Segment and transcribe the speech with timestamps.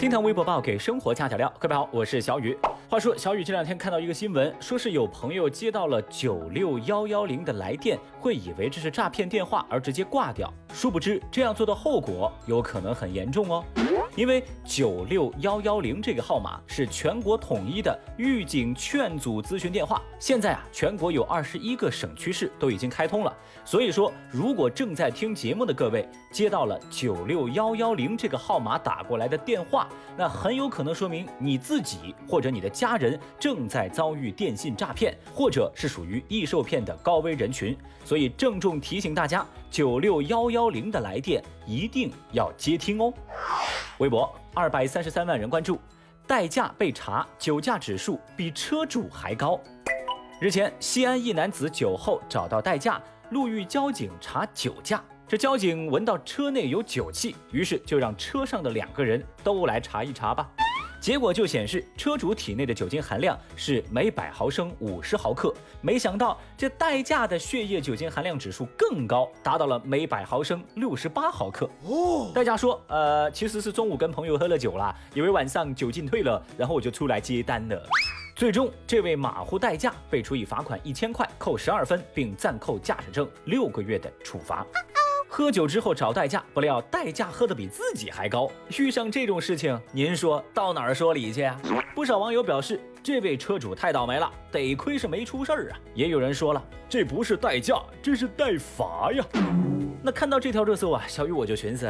[0.00, 2.56] 听堂微博报给生活加点料，各位好，我是小雨。
[2.88, 13.62] 话说小雨这两天看到一个新闻，说是有朋友接到了九六幺幺零的来电，会以为这是诈骗电话而直接挂掉，殊不知这样做的后果有可能很严重哦。
[14.16, 23.32] 因为九六幺幺零这个号码是全国统一的预警劝阻咨询电话，现在啊，全国有二十一个省区市都已经开通了。
[23.66, 37.76] 所以说，如果正在听节目的各位接到了九六幺幺零这个号码打过来的电话，那很有可能说明你自己或者你的家人正在遭遇电信诈骗，或者是属于易受骗的高危人群。
[38.04, 43.12] 所以郑重提醒大家，九六幺幺零的来电一定要接听哦。
[43.98, 45.78] 微博二百三十三万人关注，
[46.26, 49.60] 代驾被查酒驾指数比车主还高。
[50.40, 55.04] 日前，西安一男子酒后找到代驾，路遇交警查酒驾。
[55.30, 60.50] 这交警闻到车内有酒气，于是就让车上的两个人都来查一查吧。
[61.00, 71.70] 结果就显示车主体内的酒精含量是每百毫升五十毫克，没想到这代驾的血液酒精含量指数更高，达到了每百毫升六十八毫克。
[71.84, 77.80] 哦，代驾说，呃，其实是中午跟朋友喝了酒了，以为晚上酒劲退了，然后我就出来接单了。
[78.34, 84.66] 最终，这位马虎代驾被处以罚款一千块，扣十二分，并暂扣驾驶证六个月的处罚。
[85.32, 88.50] 喝酒之后找代驾，不料代驾喝的比自己还高。
[88.76, 91.56] 遇上这种事情，您说到哪儿说理去啊？
[91.94, 95.78] 不少网友表示，这位车主太倒霉了，得亏是没出事儿啊。
[95.94, 99.24] 也有人说了，这不是代驾，这是代罚呀。
[100.02, 101.88] 那看到这条热搜啊，小雨我就寻思，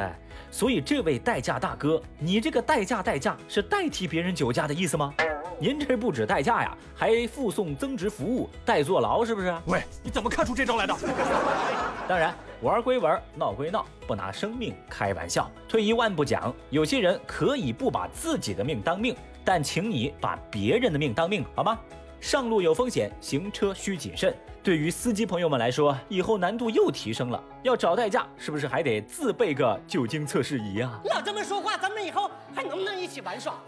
[0.51, 5.15] 所以这位代驾大哥，你这个代驾代驾是代替别人酒驾的意思吗？
[5.63, 9.55] 您这不止代驾呀，还附送增值服务，代坐牢是不是？
[9.67, 10.97] 喂，你怎么看出这招来的？
[12.09, 15.51] 当然，玩归玩，闹归闹，不拿生命开玩笑。
[15.69, 21.79] 退一万步讲，有些人可以不把自己的命当命，但请你把别人的命当命，好吗？
[22.21, 24.35] 上路有风险，行车需谨慎。
[24.63, 27.43] 对于司机朋友们来说，以后难度又提升了。
[27.63, 31.01] 要找代驾，是不是还得自备个酒精测试仪啊？
[31.05, 33.61] 老这么说话，咱们以后还能不能一起玩耍了？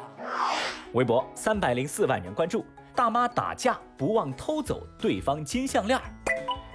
[0.93, 5.99] 微博三百零四万人关注，大妈打架不忘偷走对方金项链。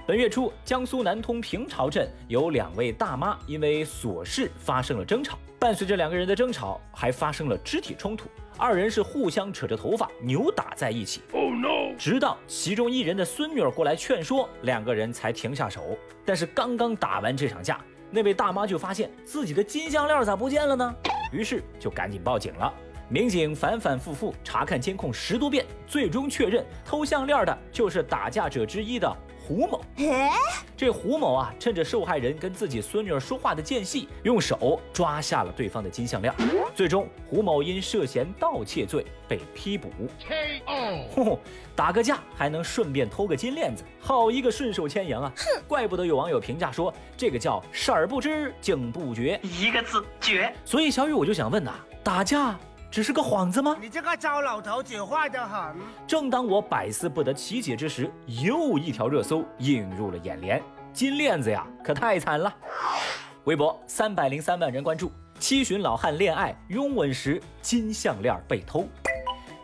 [0.06, 8.26] 本月初，江苏南通平潮镇有两位大妈因为琐事发生了争吵，伴随着两个人的争吵，还发生了肢体冲突。
[8.56, 11.20] 二人是互相扯着头发扭打在一起。
[11.32, 11.94] Oh no！
[11.96, 15.96] 直到其中一人的孙女儿过来劝说，两个人才停下手。
[16.24, 17.78] 但是刚刚打完这场架，
[18.10, 20.94] 那位大妈就发现自己的金项链咋不见了呢？
[21.30, 22.72] 于是就赶紧报警了。
[23.08, 29.16] 民警反反复复查看监控十多遍，最终确认偷项链的就是打架者之一的。
[29.40, 29.80] 胡某，
[30.76, 36.30] 这胡某啊，趁着受害人跟自己孙女儿说话的间隙，用手抓下了对方的金项链。
[36.74, 39.90] 最终，胡某因涉嫌盗窃罪被批捕。
[40.20, 41.38] K.O.
[41.74, 45.32] 打个架还能顺便偷个金链子，好一个顺手牵羊啊！
[45.34, 50.52] 哼，怪不得有网友评价说，这个叫事儿不知，惊不觉，一个字绝。
[50.62, 51.72] 所以小雨我就想问呐，
[52.04, 52.54] 打架？
[52.90, 53.76] 只是个幌子吗？
[53.80, 55.76] 你这个糟老头子坏得很。
[56.06, 60.62] 正当我百思不得其解之时，又一条热搜映入了眼帘。
[60.92, 62.52] 金链子呀，可太惨了。
[63.44, 68.88] 微博三百零三万人关注，七旬老汉恋爱拥吻时金项链被偷。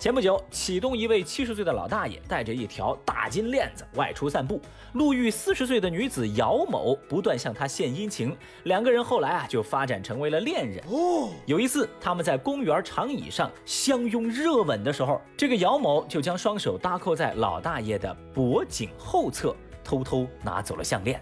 [0.04, 4.60] 前不久，启东一位七十岁的老大爷带着一条大金链子外出散步，
[4.92, 8.36] 路遇四十岁的女子姚某，不断向他献殷勤。
[8.64, 10.84] 两个人后来啊，就发展成为了恋人。
[10.90, 21.18] 哦，有一次他们在公园长椅上相拥热吻的时候，这个姚某就将双手搭扣在老大爷的脖颈后侧，偷偷拿走了项链。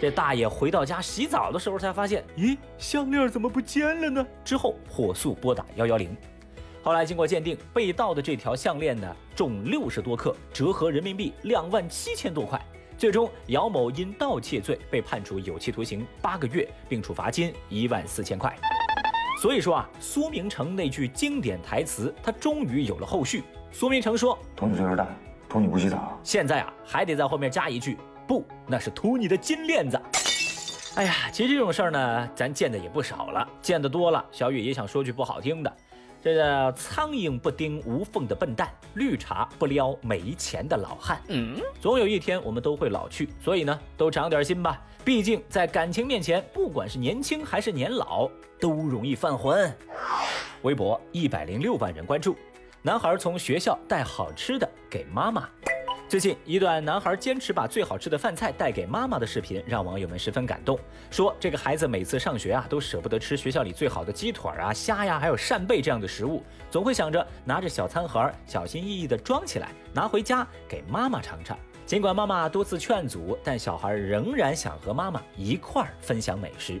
[0.00, 4.26] 这大爷回到家洗澡的时候才发现，咦，项链怎么不见了呢？
[4.42, 6.16] 之后火速拨打幺幺零。
[6.82, 12.60] 后来经过鉴定，被盗的这条项链呢重六十多克，折合人民币两万七千多块。
[12.98, 18.52] 最终，姚某因盗窃罪被判处有期徒刑八个月，并处罚金一万四千块。
[19.40, 23.44] 所以说啊，苏明成那句经典台词，他终于有了后续。
[23.70, 25.06] 苏明成说：“图你岁数大，
[25.48, 27.96] 图你不洗澡。”现在啊，还得在后面加一句
[28.26, 30.00] ：“不，那是图你的金链子。”
[30.94, 35.76] 哎呀，其实这种事儿呢，咱见的也不少了，见得多了，小雨也想说句不好听的。
[36.22, 41.20] 这叫苍蝇不叮无缝的笨蛋，绿茶不撩没钱的老汉。
[41.26, 44.80] 嗯，总有一天我们都会老去，所以呢，都长点心吧。
[45.04, 48.30] 毕竟在感情面前，不管是年轻还是年老，
[48.60, 49.76] 都容易犯浑。
[50.62, 52.36] 微博一百零六万人关注，
[52.82, 55.48] 男孩从学校带好吃的给妈妈。
[56.12, 60.78] 最近一段男孩坚持把最好吃的饭菜带给妈妈的视频，让网友们十分感动。
[61.10, 71.58] 说这个孩子每次上学啊，都舍不得吃学校里最好的鸡腿啊、虾呀，还有扇贝这样的食物，总会想着拿着小餐盒，小心翼翼地装起来，拿回家给妈妈尝尝。
[71.86, 76.78] 尽管妈妈多次劝阻，但小孩仍然想和妈妈一块儿分享美食。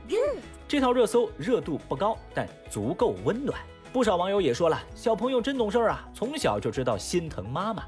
[0.68, 3.58] 这套热搜热度不高，但足够温暖。
[3.92, 7.84] 不少网友也说了，小朋友真懂事儿啊，从小就知道心疼妈妈。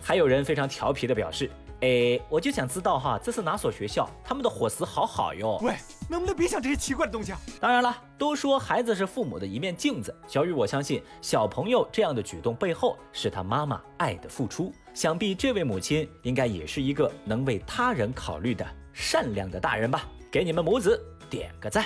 [0.00, 1.50] 还有人非常调皮的表示，
[1.80, 4.08] 哎，我就想知道哈，这是哪所学校？
[4.22, 5.58] 他们的伙食好好哟。
[5.60, 5.74] 喂，
[6.08, 7.40] 能不能别想这些奇怪的东西啊？
[7.60, 14.72] 当然了，都说孩子是父母的一面镜子，小雨我相信小朋友这样的举动背后是他妈妈爱的付出。
[14.94, 20.04] 想必这位母亲应该也是一个能为他人考虑的善良的大人吧？
[20.30, 21.84] 给你们母子点个赞。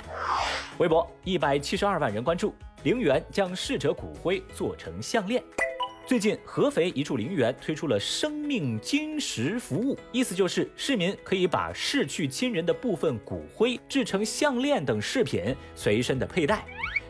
[0.76, 2.54] 微博一百七十二万人关注。
[2.82, 5.43] 陵园将逝者骨灰做成项链。
[6.05, 16.67] 最近，合肥一处陵园推出了生命金石服务，意思就是市民可以把逝去亲人的部分骨灰制成项链等饰品随身的佩戴。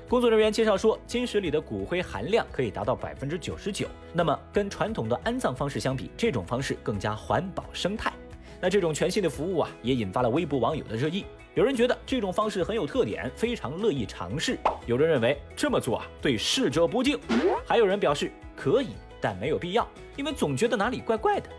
[0.08, 3.88] 工作人员介绍说，金石里的骨灰含量可以达到百分之九十九。
[4.12, 8.12] 那么，跟传统的安葬方式相比，这种方式更加环保生态。
[8.62, 11.24] 那这种全新的服务啊，也引发了微博网友的热议。
[11.54, 14.54] 有人觉得这种方式很有特点，非常乐意尝试；
[14.86, 17.18] 有人认为这么做啊对逝者不敬；
[17.66, 21.50] 还有人表示可以，但没有必要，因为总觉得哪里怪怪的。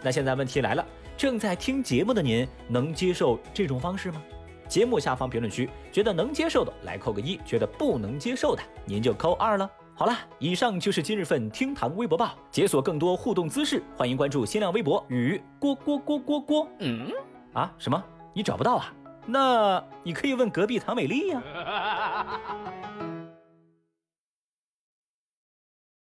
[0.00, 0.86] 那现在问题来了，
[1.16, 4.22] 正在听节目的您能接受这种方式吗？
[4.68, 9.68] 节目下方评论区，觉得能接受的来扣个一，觉得不能接受的您就扣二了。
[9.94, 16.68] 好了，以上就是今日份厅堂微博报，解锁更多互动姿势，欢迎关注新浪微博与郭郭郭郭郭。
[16.78, 17.08] 嗯，
[17.52, 18.02] 啊什么？
[18.34, 18.92] 你找不到啊？
[19.26, 21.42] 那你可以问隔壁唐美丽呀。